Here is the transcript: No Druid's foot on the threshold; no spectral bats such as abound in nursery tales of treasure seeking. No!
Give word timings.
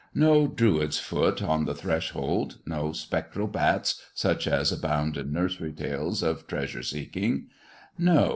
No 0.15 0.47
Druid's 0.47 0.97
foot 0.97 1.43
on 1.43 1.65
the 1.65 1.75
threshold; 1.75 2.55
no 2.65 2.91
spectral 2.91 3.45
bats 3.45 4.01
such 4.15 4.47
as 4.47 4.71
abound 4.71 5.15
in 5.15 5.31
nursery 5.31 5.71
tales 5.73 6.23
of 6.23 6.47
treasure 6.47 6.81
seeking. 6.81 7.49
No! 7.99 8.29